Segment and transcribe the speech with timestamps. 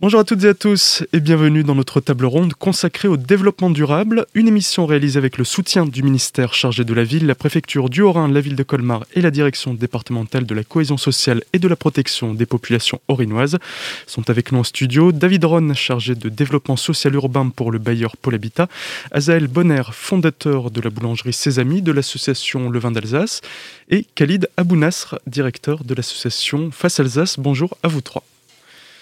[0.00, 3.68] Bonjour à toutes et à tous et bienvenue dans notre table ronde consacrée au développement
[3.68, 7.90] durable, une émission réalisée avec le soutien du ministère chargé de la ville, la préfecture
[7.90, 11.58] du Haut-Rhin, la ville de Colmar et la direction départementale de la cohésion sociale et
[11.58, 13.58] de la protection des populations orinoises.
[14.06, 18.16] Sont avec nous en studio David Ron, chargé de développement social urbain pour le bailleur
[18.16, 18.68] Pôle Habitat,
[19.10, 23.42] Azaël Bonner, fondateur de la boulangerie Sésami de l'association Le Vin d'Alsace
[23.90, 27.38] et Khalid Abounasr, directeur de l'association Face Alsace.
[27.38, 28.24] Bonjour à vous trois.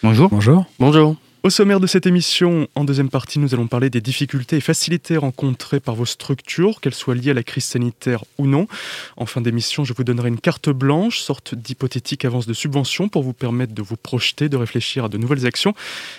[0.03, 0.29] Bonjour.
[0.29, 0.65] Bonjour.
[0.79, 1.17] Bonjour.
[1.49, 5.17] Au sommaire de cette émission, en deuxième partie, nous allons parler des difficultés et facilités
[5.17, 8.69] rencontrées par vos structures, qu'elles soient liées à la crise sanitaire ou non.
[9.17, 13.23] En fin d'émission, je vous donnerai une carte blanche, sorte d'hypothétique avance de subvention pour
[13.23, 15.73] vous permettre de vous projeter, de réfléchir à de nouvelles actions.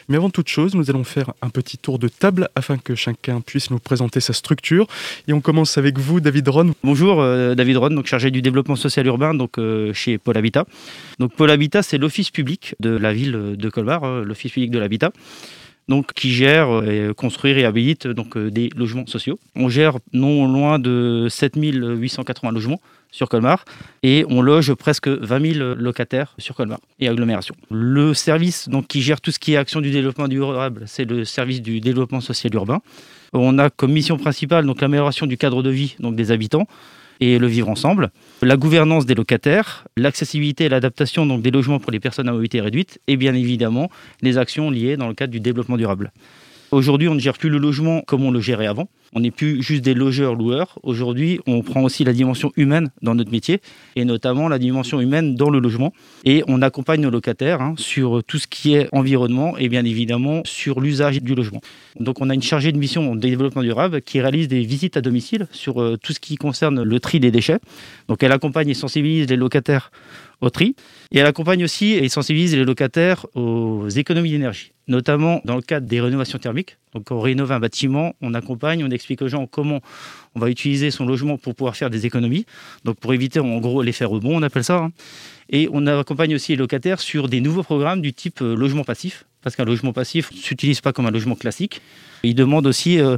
[0.07, 3.39] Mais avant toute chose, nous allons faire un petit tour de table afin que chacun
[3.39, 4.87] puisse nous présenter sa structure.
[5.27, 6.73] Et on commence avec vous, David Ron.
[6.83, 10.65] Bonjour, euh, David Ron, donc chargé du développement social urbain donc, euh, chez Pôle Habitat.
[11.19, 14.79] Donc Pôle Habitat, c'est l'office public de la ville de Colmar, euh, l'office public de
[14.79, 15.11] l'habitat
[15.89, 19.39] donc, qui gère et construit et réhabilite donc, euh, des logements sociaux.
[19.55, 22.79] On gère non loin de 7880 logements
[23.11, 23.65] sur Colmar
[24.03, 27.55] et on loge presque 20 000 locataires sur Colmar et agglomération.
[27.71, 31.25] Le service donc, qui gère tout ce qui est action du développement durable, c'est le
[31.25, 32.81] service du développement social urbain.
[33.33, 36.67] On a comme mission principale donc l'amélioration du cadre de vie des habitants
[37.19, 41.99] et le vivre ensemble, la gouvernance des locataires, l'accessibilité et l'adaptation des logements pour les
[41.99, 43.89] personnes à mobilité réduite et bien évidemment
[44.21, 46.11] les actions liées dans le cadre du développement durable.
[46.71, 48.89] Aujourd'hui, on ne gère plus le logement comme on le gérait avant.
[49.13, 50.77] On n'est plus juste des logeurs-loueurs.
[50.83, 53.61] Aujourd'hui, on prend aussi la dimension humaine dans notre métier,
[53.95, 55.93] et notamment la dimension humaine dans le logement.
[56.25, 60.41] Et on accompagne nos locataires hein, sur tout ce qui est environnement et bien évidemment
[60.45, 61.61] sur l'usage du logement.
[61.99, 65.01] Donc on a une chargée de mission de développement durable qui réalise des visites à
[65.01, 67.59] domicile sur euh, tout ce qui concerne le tri des déchets.
[68.07, 69.91] Donc elle accompagne et sensibilise les locataires
[70.41, 70.75] au tri.
[71.11, 75.87] Et elle accompagne aussi et sensibilise les locataires aux économies d'énergie, notamment dans le cadre
[75.87, 76.77] des rénovations thermiques.
[76.93, 79.81] Donc on rénove un bâtiment, on accompagne, on explique aux gens comment
[80.35, 82.45] on va utiliser son logement pour pouvoir faire des économies.
[82.83, 84.77] Donc pour éviter en gros l'effet rebond, on appelle ça.
[84.77, 84.91] Hein.
[85.49, 89.25] Et on accompagne aussi les locataires sur des nouveaux programmes du type euh, logement passif,
[89.41, 91.81] parce qu'un logement passif ne s'utilise pas comme un logement classique.
[92.23, 93.17] Il demande aussi euh,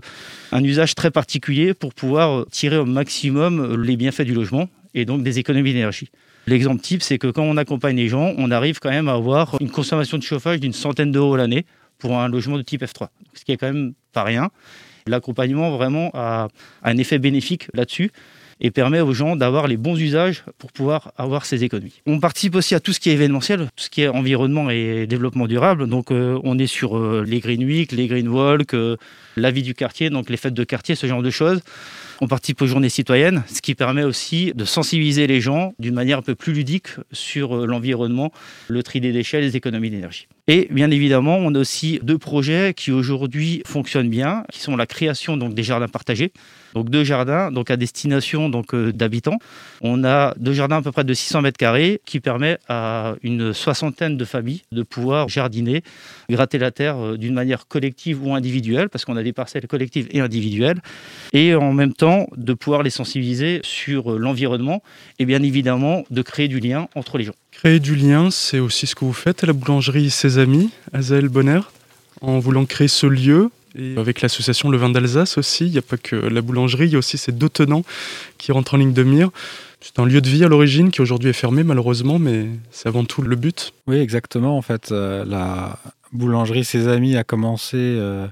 [0.52, 5.06] un usage très particulier pour pouvoir euh, tirer au maximum les bienfaits du logement et
[5.06, 6.10] donc des économies d'énergie.
[6.48, 9.58] L'exemple type, c'est que quand on accompagne les gens, on arrive quand même à avoir
[9.60, 11.66] une consommation de chauffage d'une centaine d'euros l'année
[12.02, 14.50] pour un logement de type F3, ce qui est quand même pas rien.
[15.08, 16.48] L'accompagnement vraiment a
[16.84, 18.12] un effet bénéfique là-dessus
[18.62, 22.02] et permet aux gens d'avoir les bons usages pour pouvoir avoir ces économies.
[22.06, 25.08] On participe aussi à tout ce qui est événementiel, tout ce qui est environnement et
[25.08, 25.88] développement durable.
[25.88, 28.98] Donc euh, on est sur euh, les Green Week, les Green Walk, euh,
[29.36, 31.62] la vie du quartier, donc les fêtes de quartier, ce genre de choses.
[32.24, 36.20] On participe aux journées citoyennes, ce qui permet aussi de sensibiliser les gens d'une manière
[36.20, 38.32] un peu plus ludique sur euh, l'environnement,
[38.68, 40.28] le tri des déchets, les économies d'énergie.
[40.48, 44.86] Et bien évidemment, on a aussi deux projets qui aujourd'hui fonctionnent bien, qui sont la
[44.86, 46.32] création donc des jardins partagés.
[46.76, 49.38] Donc deux jardins donc à destination donc euh, d'habitants.
[49.82, 53.54] On a deux jardins à peu près de 600 mètres carrés qui permet à une
[53.54, 55.84] soixantaine de familles de pouvoir jardiner,
[56.30, 60.08] gratter la terre euh, d'une manière collective ou individuelle parce qu'on a des parcelles collectives
[60.12, 60.82] et individuelles
[61.34, 64.84] et en même temps de pouvoir les sensibiliser sur euh, l'environnement
[65.20, 67.36] et bien évidemment de créer du lien entre les gens.
[67.52, 71.28] Créer du lien, c'est aussi ce que vous faites à la boulangerie Ses Amis, Azael
[71.28, 71.60] Bonner,
[72.22, 73.50] en voulant créer ce lieu.
[73.76, 76.92] Et avec l'association Le Vin d'Alsace aussi, il n'y a pas que la boulangerie, il
[76.92, 77.84] y a aussi ces deux tenants
[78.38, 79.30] qui rentrent en ligne de mire.
[79.80, 83.04] C'est un lieu de vie à l'origine qui aujourd'hui est fermé malheureusement, mais c'est avant
[83.04, 83.74] tout le but.
[83.88, 84.58] Oui, exactement.
[84.58, 85.80] En fait, euh, la
[86.12, 88.28] boulangerie Ses Amis a commencé euh,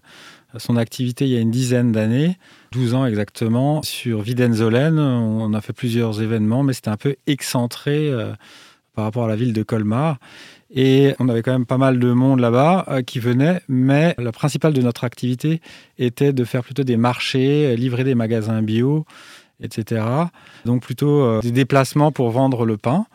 [0.57, 2.38] son activité il y a une dizaine d'années,
[2.73, 5.00] 12 ans exactement, sur Widenzolen.
[5.00, 8.09] On a fait plusieurs événements, mais c'était un peu excentré.
[8.09, 8.33] Euh,
[9.00, 10.17] par rapport à la ville de Colmar.
[10.72, 14.31] Et on avait quand même pas mal de monde là-bas euh, qui venait, mais la
[14.31, 15.62] principale de notre activité
[15.97, 19.06] était de faire plutôt des marchés, livrer des magasins bio,
[19.62, 20.03] etc.
[20.66, 23.06] Donc plutôt euh, des déplacements pour vendre le pain.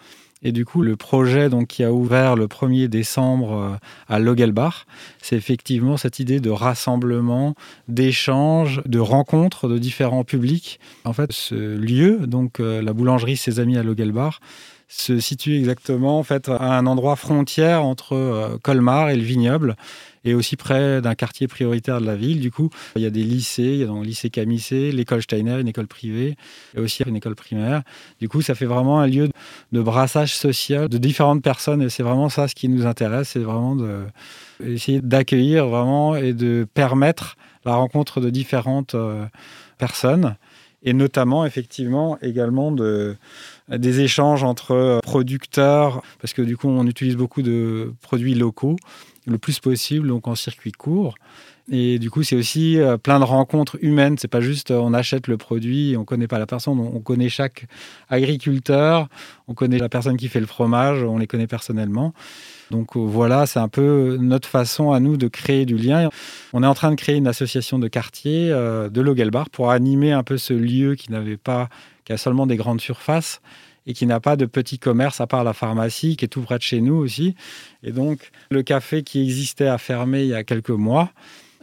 [0.47, 3.77] Et du coup, le projet donc, qui a ouvert le 1er décembre euh,
[4.09, 4.85] à Logelbach,
[5.23, 7.55] c'est effectivement cette idée de rassemblement,
[7.87, 10.81] d'échange, de rencontre de différents publics.
[11.05, 14.41] En fait, ce lieu, donc la boulangerie Ses Amis à Logelbach,
[14.95, 19.77] se situe exactement en fait à un endroit frontière entre euh, Colmar et le vignoble
[20.25, 22.41] et aussi près d'un quartier prioritaire de la ville.
[22.41, 25.23] Du coup, il y a des lycées, il y a donc le lycée Camissé, l'école
[25.23, 26.37] Steiner, une école privée,
[26.75, 27.83] et aussi une école primaire.
[28.21, 29.29] Du coup, ça fait vraiment un lieu
[29.73, 33.41] de brassage social de différentes personnes, et c'est vraiment ça ce qui nous intéresse, c'est
[33.41, 33.77] vraiment
[34.61, 37.37] d'essayer d'accueillir vraiment et de permettre
[37.67, 39.27] la rencontre de différentes euh,
[39.77, 40.37] personnes,
[40.83, 43.17] et notamment effectivement également de
[43.69, 48.77] des échanges entre euh, producteurs, parce que du coup on utilise beaucoup de produits locaux,
[49.27, 51.15] le plus possible, donc en circuit court.
[51.73, 54.17] Et du coup, c'est aussi euh, plein de rencontres humaines.
[54.19, 56.79] C'est pas juste euh, on achète le produit, on connaît pas la personne.
[56.79, 57.65] On connaît chaque
[58.11, 59.09] agriculteur,
[59.49, 62.13] on connaît la personne qui fait le fromage, on les connaît personnellement.
[62.71, 66.11] Donc voilà, c'est un peu notre façon à nous de créer du lien.
[66.53, 70.23] On est en train de créer une association de quartier de Logelbar pour animer un
[70.23, 71.69] peu ce lieu qui n'avait pas,
[72.05, 73.41] qui a seulement des grandes surfaces
[73.87, 76.59] et qui n'a pas de petit commerce à part la pharmacie qui est tout près
[76.59, 77.35] de chez nous aussi.
[77.83, 81.11] Et donc le café qui existait a fermé il y a quelques mois.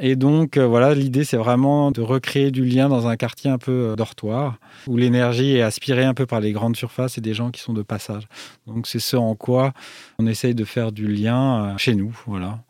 [0.04, 3.60] Et donc, euh, voilà, l'idée, c'est vraiment de recréer du lien dans un quartier un
[3.60, 4.58] peu euh, dortoir,
[4.88, 7.74] où l'énergie est aspirée un peu par les grandes surfaces et des gens qui sont
[7.74, 8.24] de passage.
[8.66, 9.74] Donc, c'est ce en quoi
[10.18, 12.20] on essaye de faire du lien euh, chez nous.
[12.26, 12.64] Voilà.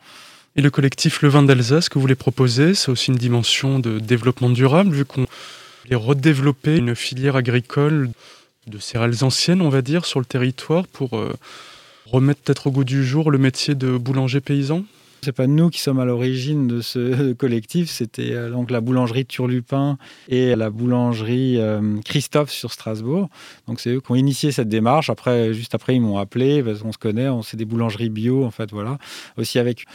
[0.58, 4.00] Et le collectif Le Vin d'Alsace que vous voulez proposer, c'est aussi une dimension de
[4.00, 5.26] développement durable, vu qu'on
[5.84, 8.10] voulait redévelopper une filière agricole
[8.68, 11.12] de céréales anciennes, on va dire, sur le territoire pour
[12.06, 14.84] remettre peut-être au goût du jour le métier de boulanger paysan?
[15.24, 19.26] C'est pas nous qui sommes à l'origine de ce collectif, c'était euh, donc la boulangerie
[19.26, 20.00] Turlupin
[20.30, 23.30] et la boulangerie euh, Christophe sur Strasbourg.
[23.68, 25.12] Donc c'est eux qui ont initié cette démarche.
[25.12, 28.44] Après, juste après, ils m'ont appelé parce qu'on se connaît, on c'est des boulangeries bio
[28.44, 28.98] en fait, voilà.
[29.38, 29.86] Aussi avec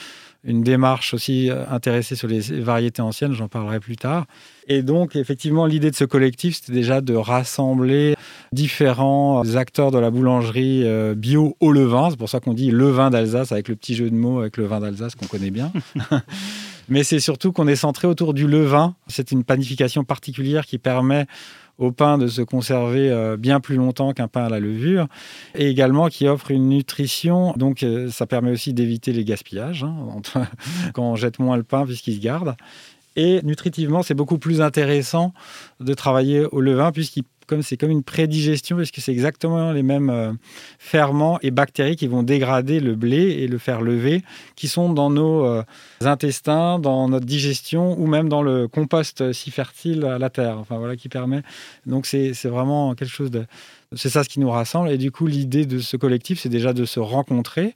[0.47, 4.27] une démarche aussi euh, intéressée sur les variétés anciennes, j'en parlerai plus tard.
[4.69, 8.15] Et donc, effectivement, l'idée de ce collectif, c'était déjà de rassembler
[8.53, 12.11] différents acteurs de la boulangerie euh, bio au levain.
[12.11, 14.57] C'est pour ça qu'on dit le vin d'Alsace, avec le petit jeu de mots avec
[14.57, 15.73] le vin d'Alsace qu'on connaît bien.
[16.89, 18.95] Mais c'est surtout qu'on est centré autour du levain.
[19.09, 21.27] C'est une panification particulière qui permet
[21.79, 25.07] au pain de se conserver euh, bien plus longtemps qu'un pain à la levure
[25.55, 27.53] et également qui offre une nutrition.
[27.57, 29.95] Donc euh, ça permet aussi d'éviter les gaspillages hein,
[30.95, 32.57] quand on jette moins le pain puisqu'il se garde.
[33.19, 35.33] Et nutritivement, c'est beaucoup plus intéressant
[35.81, 40.11] de travailler au levain puisqu'il comme c'est comme une prédigestion, puisque c'est exactement les mêmes
[40.11, 40.33] euh,
[40.79, 44.23] ferments et bactéries qui vont dégrader le blé et le faire lever,
[44.57, 45.63] qui sont dans nos euh,
[46.01, 50.59] intestins, dans notre digestion ou même dans le compost si fertile à la terre.
[50.59, 51.43] Enfin voilà, qui permet.
[51.87, 53.47] Donc c'est vraiment quelque chose de.
[53.95, 54.91] C'est ça ce qui nous rassemble.
[54.91, 57.75] Et du coup, l'idée de ce collectif, c'est déjà de se rencontrer,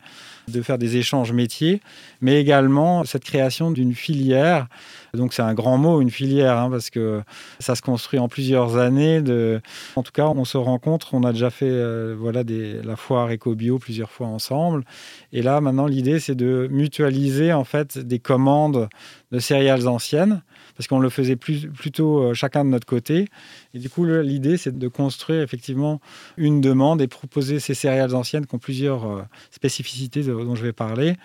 [0.48, 1.80] de faire des échanges métiers,
[2.20, 4.66] mais également cette création d'une filière
[5.14, 7.22] donc c'est un grand mot, une filière, hein, parce que
[7.58, 9.20] ça se construit en plusieurs années.
[9.22, 9.60] De...
[9.96, 12.80] En tout cas, on se rencontre, on a déjà fait euh, voilà, des...
[12.82, 14.84] la foire éco-bio plusieurs fois ensemble.
[15.32, 18.88] Et là, maintenant, l'idée, c'est de mutualiser en fait des commandes
[19.32, 20.42] de céréales anciennes,
[20.80, 23.28] parce qu'on le faisait plutôt euh, chacun de notre côté.
[23.74, 26.00] Et du coup, l'idée, c'est de construire effectivement
[26.38, 30.72] une demande et proposer ces céréales anciennes qui ont plusieurs euh, spécificités dont je vais
[30.72, 31.16] parler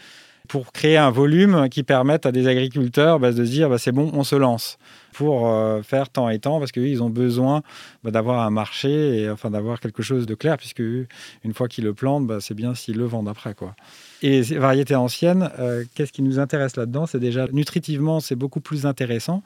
[0.48, 3.92] pour créer un volume qui permette à des agriculteurs bah, de se dire bah, c'est
[3.92, 4.78] bon, on se lance
[5.14, 7.62] pour euh, faire tant et tant parce qu'ils ont besoin
[8.04, 11.86] bah, d'avoir un marché et enfin d'avoir quelque chose de clair puisque une fois qu'ils
[11.86, 13.76] le plantent, c'est bien s'ils le vendent après quoi.
[14.22, 17.06] Et ces variétés anciennes, euh, qu'est-ce qui nous intéresse là-dedans?
[17.06, 19.44] C'est déjà nutritivement, c'est beaucoup plus intéressant.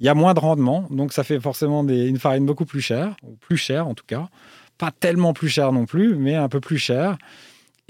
[0.00, 2.80] Il y a moins de rendement, donc ça fait forcément des, une farine beaucoup plus
[2.80, 4.28] chère, ou plus chère en tout cas.
[4.78, 7.16] Pas tellement plus chère non plus, mais un peu plus chère.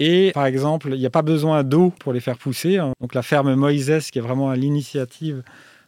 [0.05, 2.77] Et par exemple, il n'y a pas besoin d'eau pour les faire pousser.
[2.77, 2.91] Hein.
[2.99, 5.43] Donc la ferme Moïse, qui est vraiment à l'initiative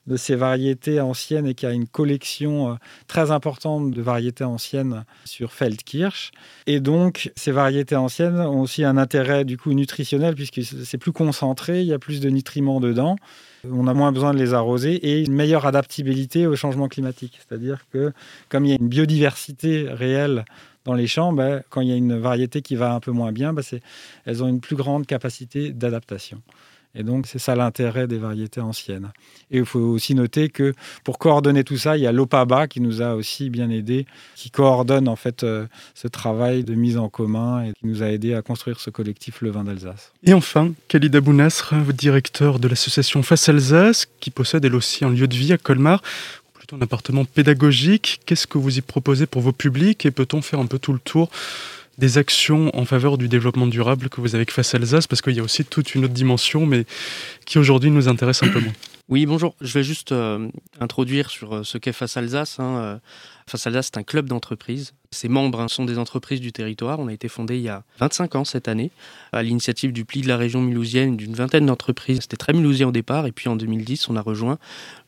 [0.07, 2.75] de ces variétés anciennes et qui a une collection euh,
[3.07, 6.31] très importante de variétés anciennes sur Feldkirch.
[6.65, 11.12] Et donc, ces variétés anciennes ont aussi un intérêt du coup nutritionnel puisque c'est plus
[11.12, 13.17] concentré, il y a plus de nutriments dedans.
[13.69, 17.38] On a moins besoin de les arroser et une meilleure adaptabilité au changement climatique.
[17.45, 18.13] C'est-à-dire que
[18.48, 20.45] comme il y a une biodiversité réelle
[20.86, 23.32] dans les champs, bah, quand il y a une variété qui va un peu moins
[23.32, 23.62] bien, bah,
[24.25, 26.42] elles ont une plus grande capacité d'adaptation.
[26.98, 29.12] Et donc, c'est ça l'intérêt des variétés anciennes.
[29.51, 30.74] Et il faut aussi noter que
[31.04, 34.50] pour coordonner tout ça, il y a l'OPABA qui nous a aussi bien aidé, qui
[34.50, 38.34] coordonne en fait euh, ce travail de mise en commun et qui nous a aidé
[38.34, 40.13] à construire ce collectif Le Vin d'Alsace.
[40.24, 45.27] Et enfin, Khalid Abounasr, directeur de l'association Face Alsace, qui possède elle aussi un lieu
[45.27, 46.01] de vie à Colmar
[46.74, 48.22] un appartement pédagogique.
[48.25, 51.00] Qu'est-ce que vous y proposez pour vos publics et peut-on faire un peu tout le
[51.00, 51.29] tour
[51.98, 55.07] des actions en faveur du développement durable que vous avez avec Face Alsace?
[55.07, 56.86] Parce qu'il y a aussi toute une autre dimension, mais
[57.45, 58.74] qui aujourd'hui nous intéresse un peu moins.
[59.07, 59.55] Oui, bonjour.
[59.62, 62.59] Je vais juste euh, introduire sur euh, ce qu'est Face Alsace.
[62.59, 62.97] Hein, euh,
[63.45, 64.93] Face Alsace, c'est un club d'entreprise.
[65.12, 67.00] Ses membres hein, sont des entreprises du territoire.
[67.00, 68.89] On a été fondé il y a 25 ans cette année,
[69.31, 72.21] à l'initiative du pli de la région mulhousienne, d'une vingtaine d'entreprises.
[72.21, 74.57] C'était très mulhousien au départ, et puis en 2010, on a rejoint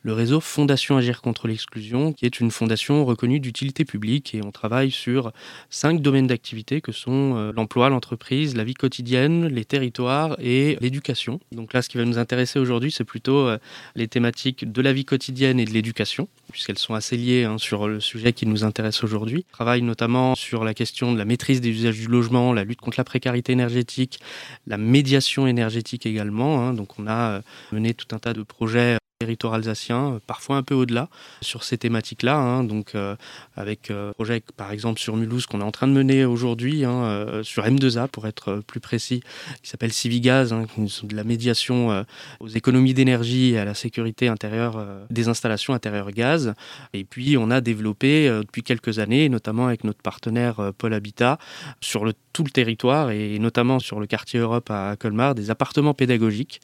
[0.02, 4.52] le réseau Fondation Agir contre l'exclusion, qui est une fondation reconnue d'utilité publique, et on
[4.52, 5.32] travaille sur
[5.68, 11.40] cinq domaines d'activité que sont l'emploi, l'entreprise, la vie quotidienne, les territoires et l'éducation.
[11.50, 13.50] Donc là, ce qui va nous intéresser aujourd'hui, c'est plutôt
[13.94, 17.88] les thématiques de la vie quotidienne et de l'éducation, puisqu'elles sont assez liées hein, sur
[17.88, 19.44] le sujet qui nous intéresse aujourd'hui.
[19.52, 22.80] On travaille notamment sur la question de la maîtrise des usages du logement, la lutte
[22.80, 24.20] contre la précarité énergétique,
[24.66, 26.60] la médiation énergétique également.
[26.60, 26.74] Hein.
[26.74, 27.40] Donc on a euh,
[27.72, 31.08] mené tout un tas de projets territoire alsacien, euh, parfois un peu au-delà,
[31.42, 32.36] sur ces thématiques-là.
[32.36, 32.62] Hein.
[32.62, 33.16] donc, euh,
[33.56, 37.40] avec euh, projet, par exemple, sur Mulhouse, qu'on est en train de mener aujourd'hui, hein,
[37.42, 39.20] sur M2A, pour être plus précis,
[39.60, 42.04] qui s'appelle Civigaz, hein, qui sont de la médiation
[42.38, 46.54] aux économies d'énergie et à la sécurité intérieure des installations intérieures gaz.
[46.92, 51.38] Et puis, on a développé depuis quelques années, notamment avec notre partenaire Pôle Habitat,
[51.80, 56.60] sur tout le territoire et notamment sur le quartier Europe à Colmar, des appartements pédagogiques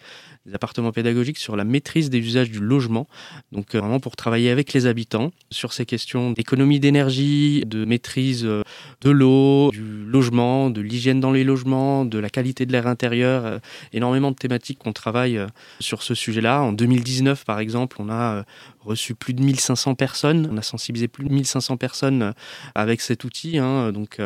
[0.46, 3.06] des appartements pédagogiques sur la maîtrise des usages du logement.
[3.52, 8.44] Donc euh, vraiment pour travailler avec les habitants sur ces questions d'économie d'énergie, de maîtrise
[8.44, 8.62] euh,
[9.00, 13.46] de l'eau, du logement, de l'hygiène dans les logements, de la qualité de l'air intérieur.
[13.46, 13.58] Euh,
[13.92, 15.40] énormément de thématiques qu'on travaille
[15.80, 16.62] sur ce sujet-là.
[16.62, 18.44] En 2019, par exemple, on a
[18.80, 20.48] reçu plus de 1500 personnes.
[20.50, 22.34] On a sensibilisé plus de 1500 personnes
[22.74, 23.58] avec cet outil.
[23.58, 23.92] Hein.
[23.92, 24.20] Donc,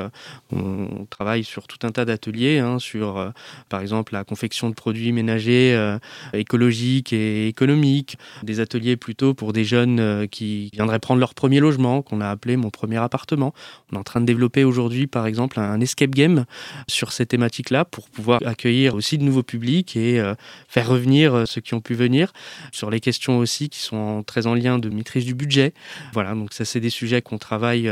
[0.52, 3.32] on travaille sur tout un tas d'ateliers, hein, sur,
[3.68, 5.98] par exemple, la confection de produits ménagers
[6.32, 8.07] écologiques et économiques,
[8.42, 12.28] des ateliers plutôt pour des jeunes euh, qui viendraient prendre leur premier logement, qu'on a
[12.28, 13.54] appelé mon premier appartement.
[13.90, 16.44] On est en train de développer aujourd'hui, par exemple, un escape game
[16.88, 20.34] sur ces thématiques-là pour pouvoir accueillir aussi de nouveaux publics et euh,
[20.68, 22.32] faire revenir euh, ceux qui ont pu venir
[22.72, 25.72] sur les questions aussi qui sont très en lien de maîtrise du budget.
[26.12, 27.90] Voilà, donc ça c'est des sujets qu'on travaille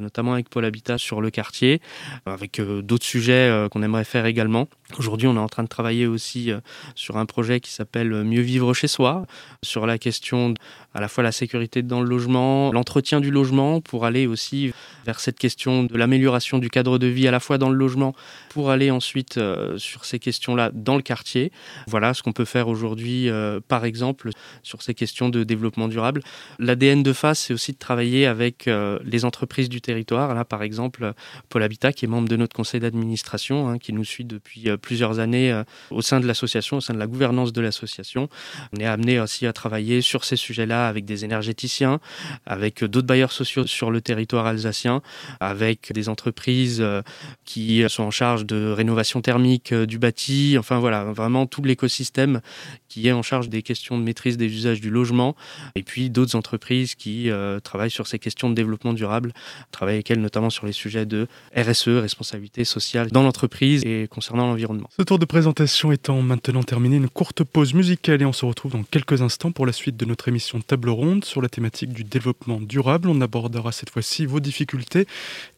[0.00, 1.80] notamment avec Pôle Habitat sur le quartier,
[2.24, 4.68] avec d'autres sujets qu'on aimerait faire également.
[4.98, 6.52] Aujourd'hui, on est en train de travailler aussi
[6.94, 9.26] sur un projet qui s'appelle Mieux vivre chez soi,
[9.62, 10.54] sur la question
[10.94, 14.72] à la fois la sécurité dans le logement, l'entretien du logement, pour aller aussi
[15.04, 18.14] vers cette question de l'amélioration du cadre de vie à la fois dans le logement,
[18.48, 21.52] pour aller ensuite euh, sur ces questions-là dans le quartier.
[21.86, 24.30] Voilà ce qu'on peut faire aujourd'hui, euh, par exemple,
[24.62, 26.22] sur ces questions de développement durable.
[26.58, 30.34] L'ADN de face, c'est aussi de travailler avec euh, les entreprises du territoire.
[30.34, 31.12] Là, par exemple,
[31.50, 35.18] Paul Habitat, qui est membre de notre conseil d'administration, hein, qui nous suit depuis plusieurs
[35.18, 38.28] années au sein de l'association, au sein de la gouvernance de l'association.
[38.72, 42.00] On est amené aussi à travailler sur ces sujets-là avec des énergéticiens,
[42.46, 45.02] avec d'autres bailleurs sociaux sur le territoire alsacien,
[45.40, 47.02] avec des entreprises euh,
[47.44, 52.40] qui sont en charge de rénovation thermique euh, du bâti, enfin voilà, vraiment tout l'écosystème
[52.88, 55.36] qui est en charge des questions de maîtrise des usages du logement,
[55.74, 59.32] et puis d'autres entreprises qui euh, travaillent sur ces questions de développement durable,
[59.70, 63.82] travaillent avec elles notamment sur les sujets de RSE, responsabilité sociale dans l'entreprise.
[63.84, 64.54] Et concernant
[64.96, 68.72] Ce tour de présentation étant maintenant terminé, une courte pause musicale et on se retrouve
[68.72, 72.04] dans quelques instants pour la suite de notre émission Table Ronde sur la thématique du
[72.04, 73.08] développement durable.
[73.08, 75.06] On abordera cette fois-ci vos difficultés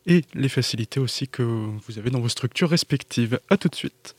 [0.06, 3.40] et les facilités aussi que vous avez dans vos structures respectives.
[3.50, 4.14] A tout de suite.